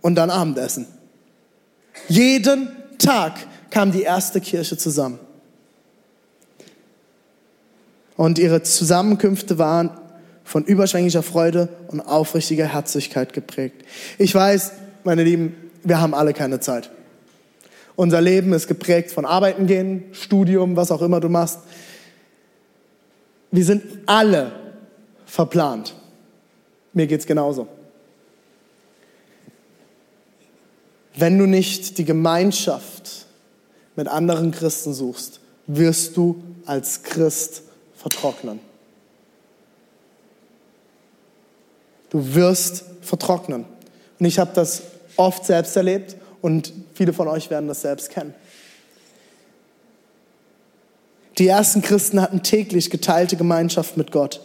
[0.00, 0.86] und dann Abendessen.
[2.08, 3.34] Jeden Tag
[3.70, 5.18] kam die erste Kirche zusammen.
[8.16, 9.90] Und ihre Zusammenkünfte waren
[10.44, 13.84] von überschwänglicher Freude und aufrichtiger Herzlichkeit geprägt.
[14.18, 14.72] Ich weiß,
[15.04, 16.90] meine Lieben, wir haben alle keine Zeit.
[17.96, 21.58] Unser Leben ist geprägt von Arbeiten gehen, Studium, was auch immer du machst.
[23.50, 24.52] Wir sind alle
[25.26, 25.94] verplant.
[26.92, 27.68] Mir geht's genauso.
[31.20, 33.26] Wenn du nicht die Gemeinschaft
[33.96, 37.62] mit anderen Christen suchst, wirst du als Christ
[37.96, 38.60] vertrocknen.
[42.10, 43.64] Du wirst vertrocknen.
[44.20, 44.82] Und ich habe das
[45.16, 48.32] oft selbst erlebt und viele von euch werden das selbst kennen.
[51.38, 54.40] Die ersten Christen hatten täglich geteilte Gemeinschaft mit Gott.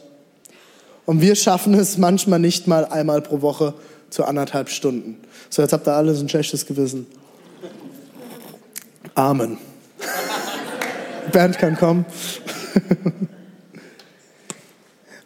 [1.05, 3.75] Und wir schaffen es manchmal nicht mal einmal pro Woche
[4.13, 5.17] zu anderthalb Stunden.
[5.49, 7.07] So, jetzt habt ihr alle so ein schlechtes Gewissen.
[9.15, 9.57] Amen.
[11.31, 12.05] Bernd kann kommen.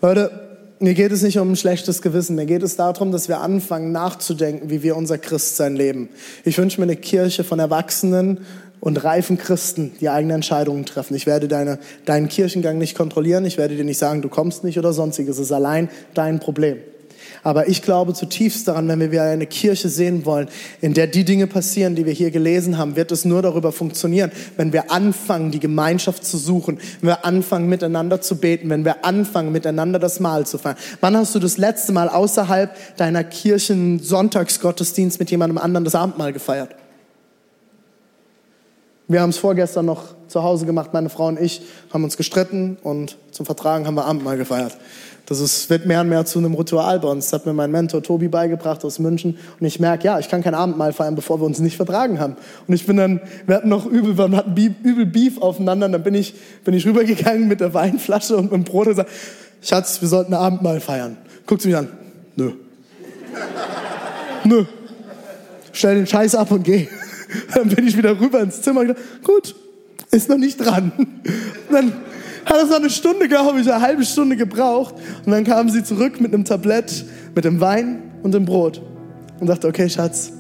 [0.02, 0.32] Leute,
[0.80, 2.38] mir geht es nicht um ein schlechtes Gewissen.
[2.38, 6.08] Mir geht es darum, dass wir anfangen nachzudenken, wie wir unser Christsein leben.
[6.46, 8.46] Ich wünsche mir eine Kirche von Erwachsenen
[8.80, 11.16] und reifen Christen, die eigene Entscheidungen treffen.
[11.16, 13.44] Ich werde deine, deinen Kirchengang nicht kontrollieren.
[13.44, 15.38] Ich werde dir nicht sagen, du kommst nicht oder sonstiges.
[15.38, 16.78] Es ist allein dein Problem.
[17.44, 20.48] Aber ich glaube zutiefst daran, wenn wir eine Kirche sehen wollen,
[20.82, 24.32] in der die Dinge passieren, die wir hier gelesen haben, wird es nur darüber funktionieren,
[24.56, 29.06] wenn wir anfangen, die Gemeinschaft zu suchen, wenn wir anfangen, miteinander zu beten, wenn wir
[29.06, 30.78] anfangen, miteinander das Mahl zu feiern.
[31.02, 36.34] Wann hast du das letzte Mal außerhalb deiner Kirchen Sonntagsgottesdienst mit jemandem anderen das Abendmahl
[36.34, 36.76] gefeiert?
[39.08, 41.62] Wir haben es vorgestern noch zu Hause gemacht, meine Frau und ich
[41.94, 44.78] haben uns gestritten und zum Vertragen haben wir Abendmahl gefeiert.
[45.28, 47.26] Das ist, wird mehr und mehr zu einem Ritual bei uns.
[47.26, 49.38] Das hat mir mein Mentor Tobi beigebracht aus München.
[49.60, 52.38] Und ich merke, ja, ich kann kein Abendmahl feiern, bevor wir uns nicht vertragen haben.
[52.66, 55.88] Und ich bin dann, wir hatten noch übel, wir hatten übel Beef aufeinander.
[55.88, 58.94] Und dann bin ich, bin ich rübergegangen mit der Weinflasche und mit dem Brot und
[58.94, 59.10] gesagt,
[59.62, 61.18] Schatz, wir sollten ein Abendmahl feiern.
[61.46, 61.90] Guckt sie mich an.
[62.38, 62.54] Nö.
[64.46, 64.64] Nö.
[65.74, 66.88] Stell den Scheiß ab und geh.
[67.54, 69.56] Dann bin ich wieder rüber ins Zimmer und gesagt, gut,
[70.12, 70.92] ist noch nicht dran.
[70.98, 71.08] Und
[71.72, 71.94] dann
[72.46, 74.96] hat es noch eine Stunde, glaube ich, eine halbe Stunde gebraucht.
[75.26, 78.82] Und dann kam sie zurück mit einem Tablett, mit dem Wein und dem Brot.
[79.40, 80.32] Und sagte, okay, Schatz,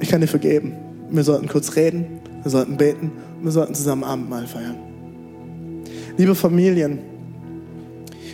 [0.00, 0.74] ich kann dir vergeben.
[1.10, 4.76] Wir sollten kurz reden, wir sollten beten und wir sollten zusammen Abendmahl feiern.
[6.16, 6.98] Liebe Familien,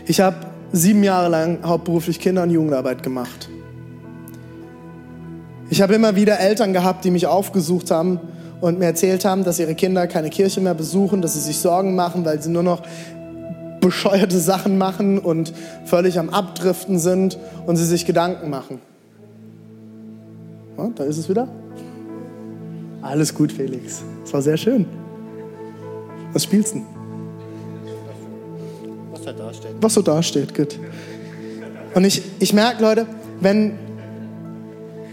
[0.07, 0.37] ich habe
[0.73, 3.49] sieben Jahre lang hauptberuflich Kinder- und Jugendarbeit gemacht.
[5.73, 8.21] Ich habe immer wieder Eltern gehabt, die mich aufgesucht haben
[8.61, 11.95] und mir erzählt haben, dass ihre Kinder keine Kirche mehr besuchen, dass sie sich Sorgen
[11.95, 12.83] machen, weil sie nur noch
[13.81, 15.55] bescheuerte Sachen machen und
[15.87, 18.83] völlig am Abdriften sind und sie sich Gedanken machen.
[20.77, 21.49] Ja, da ist es wieder.
[23.01, 24.03] Alles gut, Felix.
[24.27, 24.85] Es war sehr schön.
[26.35, 26.83] Was spielst du?
[29.11, 29.71] Was da dasteht.
[29.81, 30.79] Was so dasteht, gut.
[31.95, 33.07] Und ich, ich merke, Leute,
[33.41, 33.79] wenn,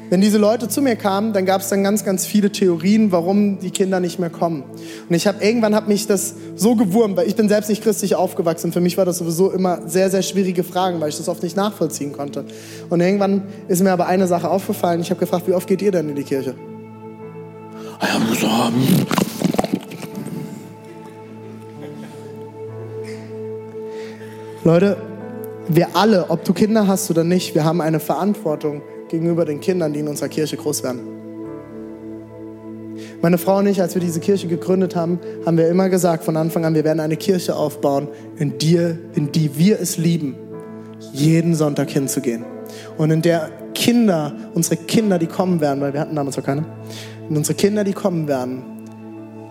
[0.09, 3.59] wenn diese Leute zu mir kamen, dann gab es dann ganz, ganz viele Theorien, warum
[3.59, 4.63] die Kinder nicht mehr kommen.
[5.07, 8.15] Und ich habe irgendwann hat mich das so gewurmt, weil ich bin selbst nicht christlich
[8.15, 8.71] aufgewachsen.
[8.71, 11.55] Für mich war das sowieso immer sehr, sehr schwierige Fragen, weil ich das oft nicht
[11.55, 12.45] nachvollziehen konnte.
[12.89, 14.99] Und irgendwann ist mir aber eine Sache aufgefallen.
[15.01, 16.55] Ich habe gefragt, wie oft geht ihr denn in die Kirche?
[24.63, 24.97] Leute,
[25.67, 29.93] wir alle, ob du Kinder hast oder nicht, wir haben eine Verantwortung gegenüber den Kindern,
[29.93, 30.99] die in unserer Kirche groß werden.
[33.21, 36.37] Meine Frau und ich, als wir diese Kirche gegründet haben, haben wir immer gesagt von
[36.37, 40.35] Anfang an, wir werden eine Kirche aufbauen, in, dir, in die wir es lieben,
[41.11, 42.45] jeden Sonntag hinzugehen.
[42.97, 46.65] Und in der Kinder, unsere Kinder, die kommen werden, weil wir hatten damals noch keine,
[47.29, 48.63] und unsere Kinder, die kommen werden,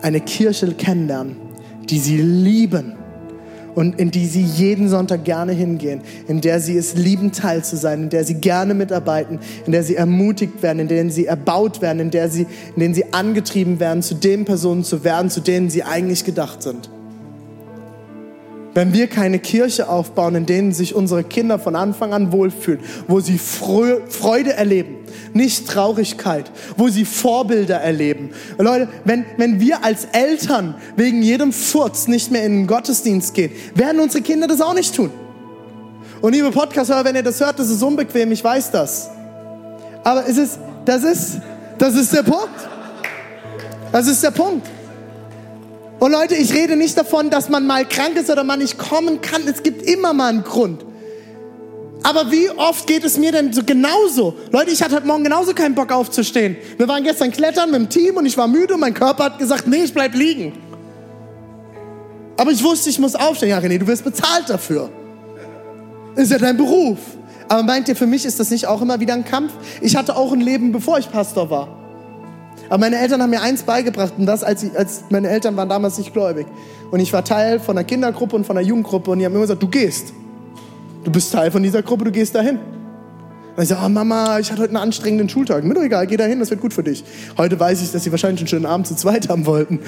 [0.02, 1.36] eine Kirche kennenlernen,
[1.88, 2.94] die sie lieben
[3.78, 7.76] und in die sie jeden Sonntag gerne hingehen, in der sie es lieben, Teil zu
[7.76, 11.80] sein, in der sie gerne mitarbeiten, in der sie ermutigt werden, in der sie erbaut
[11.80, 15.40] werden, in der sie, in denen sie angetrieben werden, zu den Personen zu werden, zu
[15.40, 16.90] denen sie eigentlich gedacht sind.
[18.78, 23.18] Wenn wir keine Kirche aufbauen, in denen sich unsere Kinder von Anfang an wohlfühlen, wo
[23.18, 24.98] sie Freude erleben,
[25.32, 28.30] nicht Traurigkeit, wo sie Vorbilder erleben.
[28.56, 33.50] Leute, wenn, wenn wir als Eltern wegen jedem Furz nicht mehr in den Gottesdienst gehen,
[33.74, 35.10] werden unsere Kinder das auch nicht tun.
[36.20, 39.10] Und liebe Podcast-Hörer, wenn ihr das hört, das ist unbequem, ich weiß das.
[40.04, 41.40] Aber es ist, das ist,
[41.78, 42.68] das ist der Punkt.
[43.90, 44.68] Das ist der Punkt.
[45.98, 49.20] Und Leute, ich rede nicht davon, dass man mal krank ist oder man nicht kommen
[49.20, 49.42] kann.
[49.48, 50.84] Es gibt immer mal einen Grund.
[52.04, 54.34] Aber wie oft geht es mir denn so genauso?
[54.52, 56.56] Leute, ich hatte heute Morgen genauso keinen Bock aufzustehen.
[56.76, 59.38] Wir waren gestern klettern mit dem Team und ich war müde und mein Körper hat
[59.38, 60.52] gesagt, nee, ich bleib liegen.
[62.36, 63.48] Aber ich wusste, ich muss aufstehen.
[63.48, 64.90] Ja, René, du wirst bezahlt dafür.
[66.14, 66.98] Ist ja dein Beruf.
[67.48, 69.52] Aber meint ihr, für mich ist das nicht auch immer wieder ein Kampf?
[69.80, 71.77] Ich hatte auch ein Leben, bevor ich Pastor war.
[72.68, 75.68] Aber meine Eltern haben mir eins beigebracht und das, als, ich, als meine Eltern waren
[75.68, 76.46] damals nicht gläubig.
[76.90, 79.42] Und ich war Teil von einer Kindergruppe und von einer Jugendgruppe und die haben immer
[79.42, 80.12] gesagt, du gehst.
[81.04, 82.58] Du bist Teil von dieser Gruppe, du gehst dahin.
[83.56, 85.64] Und ich sage, oh Mama, ich hatte heute einen anstrengenden Schultag.
[85.64, 87.04] Mir doch egal, geh dahin, das wird gut für dich.
[87.36, 89.80] Heute weiß ich, dass sie wahrscheinlich einen schönen Abend zu zweit haben wollten.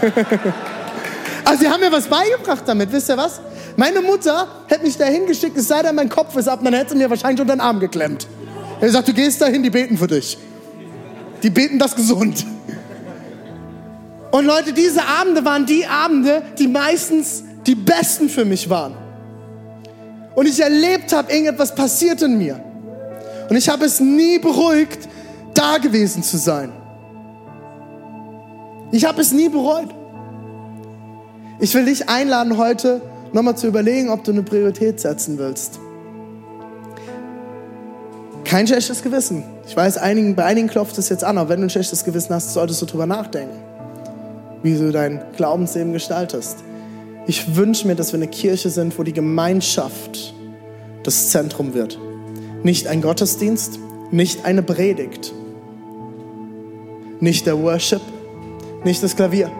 [1.44, 3.40] also sie haben mir was beigebracht damit, wisst ihr was?
[3.76, 6.90] Meine Mutter hätte mich dahin geschickt, es sei denn, mein Kopf ist ab, dann hätte
[6.92, 8.28] sie mir wahrscheinlich unter den Arm geklemmt.
[8.80, 10.38] Er sagt, du gehst dahin, die beten für dich.
[11.42, 12.44] Die beten das gesund.
[14.30, 18.94] Und Leute, diese Abende waren die Abende, die meistens die besten für mich waren.
[20.34, 22.62] Und ich erlebt habe, irgendetwas passiert in mir.
[23.48, 25.08] Und ich habe es nie beruhigt,
[25.54, 26.72] da gewesen zu sein.
[28.92, 29.88] Ich habe es nie bereut.
[31.60, 33.00] Ich will dich einladen, heute
[33.32, 35.80] nochmal zu überlegen, ob du eine Priorität setzen willst.
[38.48, 39.44] Kein schlechtes Gewissen.
[39.66, 42.34] Ich weiß, einigen, bei einigen klopft es jetzt an, aber wenn du ein schlechtes Gewissen
[42.34, 43.58] hast, solltest du darüber nachdenken,
[44.62, 46.56] wie du dein Glaubensleben gestaltest.
[47.26, 50.32] Ich wünsche mir, dass wir eine Kirche sind, wo die Gemeinschaft
[51.02, 51.98] das Zentrum wird.
[52.62, 53.80] Nicht ein Gottesdienst,
[54.12, 55.34] nicht eine Predigt,
[57.20, 58.00] nicht der Worship,
[58.82, 59.52] nicht das Klavier,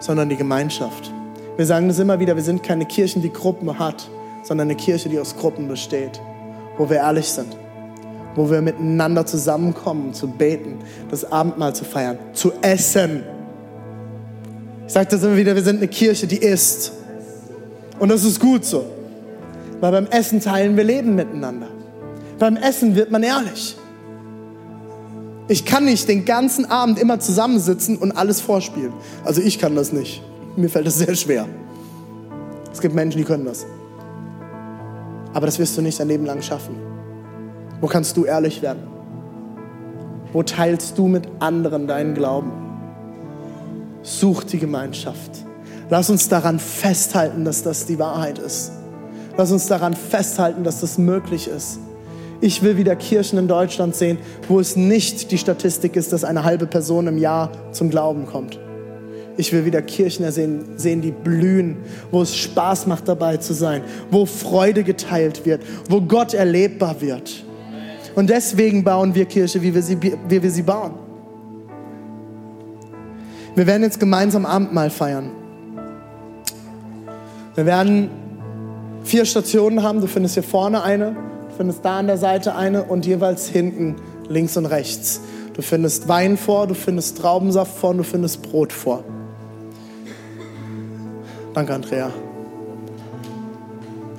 [0.00, 1.12] sondern die Gemeinschaft.
[1.56, 4.10] Wir sagen das immer wieder, wir sind keine Kirchen, die Gruppen hat,
[4.42, 6.20] sondern eine Kirche, die aus Gruppen besteht,
[6.76, 7.56] wo wir ehrlich sind
[8.38, 10.78] wo wir miteinander zusammenkommen, zu beten,
[11.10, 13.24] das Abendmahl zu feiern, zu essen.
[14.86, 16.92] Ich sage das immer wieder, wir sind eine Kirche, die isst.
[17.98, 18.86] Und das ist gut so.
[19.80, 21.68] Weil beim Essen teilen wir Leben miteinander.
[22.38, 23.76] Beim Essen wird man ehrlich.
[25.48, 28.92] Ich kann nicht den ganzen Abend immer zusammensitzen und alles vorspielen.
[29.24, 30.22] Also ich kann das nicht.
[30.56, 31.46] Mir fällt das sehr schwer.
[32.72, 33.66] Es gibt Menschen, die können das.
[35.32, 36.87] Aber das wirst du nicht dein Leben lang schaffen.
[37.80, 38.82] Wo kannst du ehrlich werden?
[40.32, 42.52] Wo teilst du mit anderen deinen Glauben?
[44.02, 45.30] Such die Gemeinschaft.
[45.90, 48.72] Lass uns daran festhalten, dass das die Wahrheit ist.
[49.36, 51.78] Lass uns daran festhalten, dass das möglich ist.
[52.40, 54.18] Ich will wieder Kirchen in Deutschland sehen,
[54.48, 58.58] wo es nicht die Statistik ist, dass eine halbe Person im Jahr zum Glauben kommt.
[59.36, 61.78] Ich will wieder Kirchen sehen, sehen, die blühen,
[62.10, 67.44] wo es Spaß macht, dabei zu sein, wo Freude geteilt wird, wo Gott erlebbar wird.
[68.14, 70.92] Und deswegen bauen wir Kirche, wie wir sie, wie wir sie bauen.
[73.54, 75.30] Wir werden jetzt gemeinsam Abendmahl feiern.
[77.54, 78.10] Wir werden
[79.02, 80.00] vier Stationen haben.
[80.00, 83.96] Du findest hier vorne eine, du findest da an der Seite eine und jeweils hinten
[84.28, 85.20] links und rechts.
[85.54, 89.02] Du findest Wein vor, du findest Traubensaft vor und du findest Brot vor.
[91.52, 92.12] Danke, Andrea.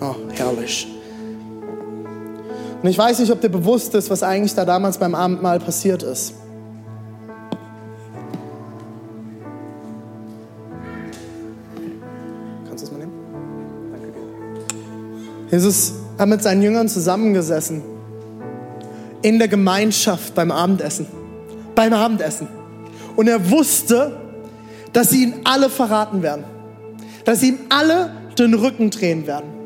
[0.02, 0.99] Oh, herrlich.
[2.82, 6.01] Und ich weiß nicht, ob dir bewusst ist, was eigentlich da damals beim Abendmahl passiert
[6.01, 6.34] ist.
[12.67, 13.11] Kannst du das mal nehmen?
[13.91, 15.51] Danke dir.
[15.51, 17.82] Jesus hat mit seinen Jüngern zusammengesessen.
[19.21, 21.07] In der Gemeinschaft beim Abendessen.
[21.75, 22.47] Beim Abendessen.
[23.17, 24.15] Und er wusste,
[24.93, 26.45] dass sie ihn alle verraten werden.
[27.25, 29.59] Dass sie ihm alle den Rücken drehen werden.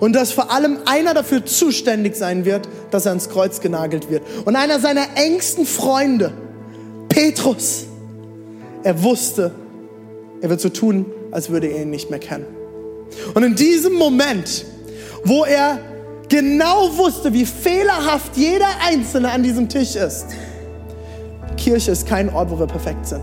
[0.00, 4.22] Und dass vor allem einer dafür zuständig sein wird, dass er ans Kreuz genagelt wird.
[4.44, 6.32] Und einer seiner engsten Freunde,
[7.08, 7.86] Petrus,
[8.82, 9.52] er wusste,
[10.40, 12.46] er wird so tun, als würde er ihn nicht mehr kennen.
[13.34, 14.64] Und in diesem Moment,
[15.24, 15.80] wo er
[16.28, 20.26] genau wusste, wie fehlerhaft jeder Einzelne an diesem Tisch ist,
[21.56, 23.22] Kirche ist kein Ort, wo wir perfekt sind.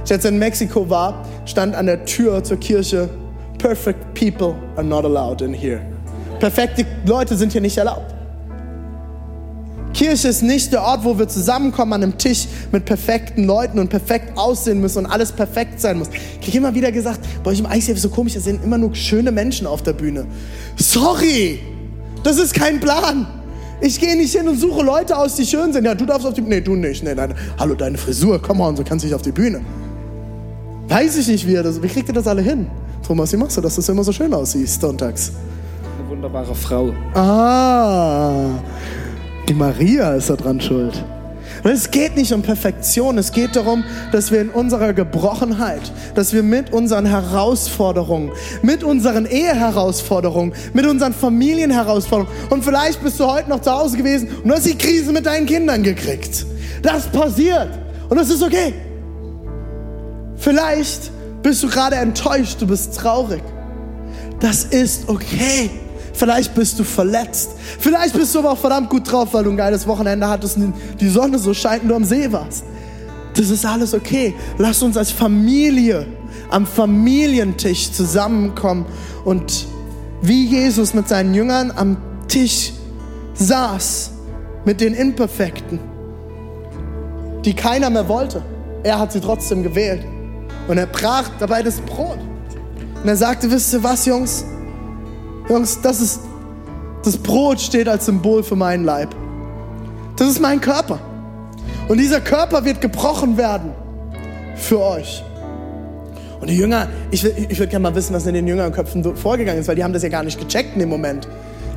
[0.00, 3.08] Als ich jetzt in Mexiko war, stand an der Tür zur Kirche
[3.60, 5.80] Perfect people are not allowed in here.
[6.38, 8.14] Perfekte Leute sind hier nicht erlaubt.
[9.92, 13.90] Kirche ist nicht der Ort, wo wir zusammenkommen an einem Tisch mit perfekten Leuten und
[13.90, 16.08] perfekt aussehen müssen und alles perfekt sein muss.
[16.08, 18.78] Ich kriege immer wieder gesagt, bei euch im ICF ist so komisch, da sind immer
[18.78, 20.26] nur schöne Menschen auf der Bühne.
[20.76, 21.60] Sorry,
[22.22, 23.26] das ist kein Plan.
[23.82, 25.84] Ich gehe nicht hin und suche Leute aus, die schön sind.
[25.84, 26.56] Ja, du darfst auf die Bühne.
[26.56, 27.02] Nee, du nicht.
[27.02, 27.34] Nee, nein.
[27.58, 29.60] Hallo, deine Frisur, komm on, so kannst du nicht auf die Bühne.
[30.88, 32.66] Weiß ich nicht, wie, ihr das, wie kriegt ihr das alle hin?
[33.10, 35.32] Thomas, wie machst du, dass du immer so schön aussiehst sonntags?
[35.98, 36.92] Eine wunderbare Frau.
[37.14, 38.50] Ah,
[39.48, 41.04] die Maria ist da dran schuld.
[41.64, 43.82] Und es geht nicht um Perfektion, es geht darum,
[44.12, 45.80] dass wir in unserer Gebrochenheit,
[46.14, 48.30] dass wir mit unseren Herausforderungen,
[48.62, 54.28] mit unseren Eheherausforderungen, mit unseren Familienherausforderungen und vielleicht bist du heute noch zu Hause gewesen
[54.44, 56.46] und du hast die Krise mit deinen Kindern gekriegt.
[56.80, 57.70] Das passiert
[58.08, 58.72] und das ist okay.
[60.36, 61.10] Vielleicht
[61.42, 63.42] bist du gerade enttäuscht, du bist traurig.
[64.40, 65.70] Das ist okay.
[66.12, 67.52] Vielleicht bist du verletzt.
[67.78, 70.74] Vielleicht bist du aber auch verdammt gut drauf, weil du ein geiles Wochenende hattest und
[71.00, 72.64] die Sonne so scheint und du am See warst.
[73.34, 74.34] Das ist alles okay.
[74.58, 76.06] Lass uns als Familie
[76.50, 78.86] am Familientisch zusammenkommen
[79.24, 79.66] und
[80.22, 81.96] wie Jesus mit seinen Jüngern am
[82.28, 82.72] Tisch
[83.34, 84.10] saß,
[84.64, 85.78] mit den Imperfekten,
[87.44, 88.42] die keiner mehr wollte.
[88.82, 90.04] Er hat sie trotzdem gewählt.
[90.70, 92.18] Und er brach dabei das Brot.
[93.02, 94.44] Und er sagte, wisst ihr was, Jungs?
[95.48, 96.20] Jungs, das ist,
[97.02, 99.08] das Brot steht als Symbol für meinen Leib.
[100.16, 101.00] Das ist mein Körper.
[101.88, 103.72] Und dieser Körper wird gebrochen werden
[104.54, 105.24] für euch.
[106.40, 109.66] Und die Jünger, ich, ich würde gerne mal wissen, was in den Jüngerköpfen vorgegangen ist,
[109.66, 111.26] weil die haben das ja gar nicht gecheckt in dem Moment.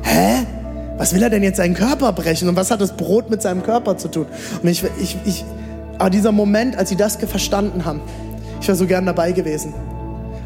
[0.04, 0.46] Hä?
[0.98, 2.48] Was will er denn jetzt seinen Körper brechen?
[2.48, 4.26] Und was hat das Brot mit seinem Körper zu tun?
[4.62, 5.44] Und ich, ich, ich,
[5.98, 8.00] aber dieser Moment, als sie das verstanden haben,
[8.64, 9.74] ich wäre so gern dabei gewesen.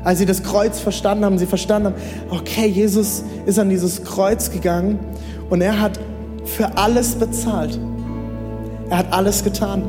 [0.03, 1.95] Als sie das Kreuz verstanden haben, sie verstanden haben,
[2.31, 4.99] okay, Jesus ist an dieses Kreuz gegangen
[5.51, 6.01] und er hat
[6.45, 7.79] für alles bezahlt.
[8.91, 9.85] Er hat alles getan.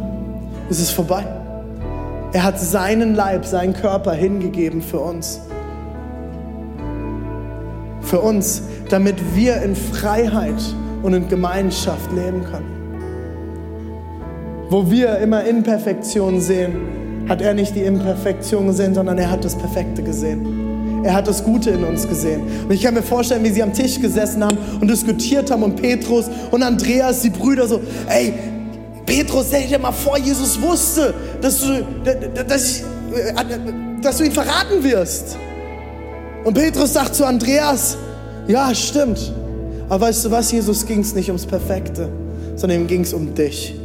[0.70, 1.26] Es ist vorbei.
[2.32, 5.42] Er hat seinen Leib, seinen Körper hingegeben für uns.
[8.02, 10.62] Für uns, damit wir in Freiheit
[11.02, 12.78] und in Gemeinschaft leben können.
[14.70, 19.56] Wo wir immer Imperfektion sehen, hat er nicht die Imperfektion gesehen, sondern er hat das
[19.56, 21.04] Perfekte gesehen.
[21.04, 22.42] Er hat das Gute in uns gesehen.
[22.64, 25.76] Und ich kann mir vorstellen, wie sie am Tisch gesessen haben und diskutiert haben und
[25.80, 28.34] Petrus und Andreas, die Brüder, so, ey,
[29.06, 31.86] Petrus, stell dir mal vor, Jesus wusste, dass du,
[32.48, 32.84] dass, ich,
[33.16, 33.34] äh,
[34.02, 35.38] dass du ihn verraten wirst.
[36.44, 37.96] Und Petrus sagt zu Andreas,
[38.48, 39.34] ja, stimmt.
[39.88, 42.10] Aber weißt du was, Jesus ging es nicht ums Perfekte,
[42.56, 43.76] sondern ihm ging es um dich.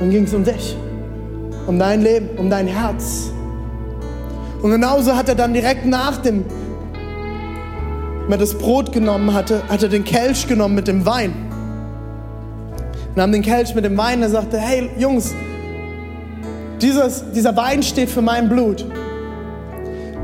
[0.00, 0.76] Dann ging es um dich
[1.66, 3.30] um dein Leben, um dein Herz.
[4.62, 6.44] Und genauso hat er dann direkt nach dem,
[8.24, 11.32] wenn er das Brot genommen hatte, hat er den Kelch genommen mit dem Wein.
[13.14, 15.34] Und haben den Kelch mit dem Wein, er sagte, hey Jungs,
[16.80, 18.86] dieses, dieser Wein steht für mein Blut.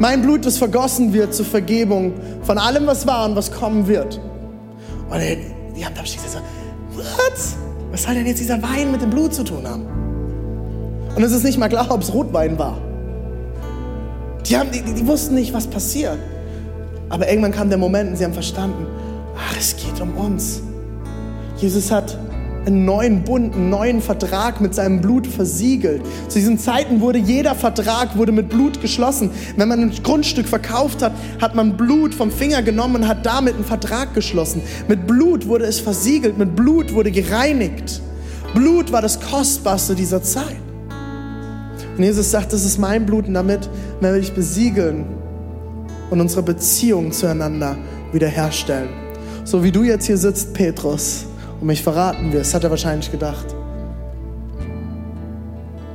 [0.00, 4.20] Mein Blut, das vergossen wird zur Vergebung von allem, was war und was kommen wird.
[5.10, 5.20] Und
[5.76, 6.42] die haben da gesagt,
[6.94, 7.56] was?
[7.90, 9.97] Was soll denn jetzt dieser Wein mit dem Blut zu tun haben?
[11.16, 12.78] Und es ist nicht mal klar, ob es Rotwein war.
[14.46, 16.18] Die, haben, die, die wussten nicht, was passiert.
[17.08, 18.86] Aber irgendwann kam der Moment und sie haben verstanden,
[19.36, 20.62] ach, es geht um uns.
[21.56, 22.16] Jesus hat
[22.66, 26.02] einen neuen Bund, einen neuen Vertrag mit seinem Blut versiegelt.
[26.28, 29.30] Zu diesen Zeiten wurde jeder Vertrag wurde mit Blut geschlossen.
[29.56, 33.54] Wenn man ein Grundstück verkauft hat, hat man Blut vom Finger genommen und hat damit
[33.54, 34.62] einen Vertrag geschlossen.
[34.86, 38.02] Mit Blut wurde es versiegelt, mit Blut wurde gereinigt.
[38.54, 40.67] Blut war das Kostbarste dieser Zeit.
[41.98, 43.68] Und Jesus sagt, das ist mein Blut und damit
[44.00, 45.04] werde ich besiegeln
[46.10, 47.76] und unsere Beziehung zueinander
[48.12, 48.88] wiederherstellen.
[49.44, 51.26] so wie du jetzt hier sitzt, Petrus,
[51.60, 53.46] und mich verraten wirst, hat er wahrscheinlich gedacht.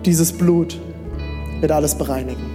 [0.06, 0.78] Dieses Blut
[1.62, 2.53] wird alles bereinigen.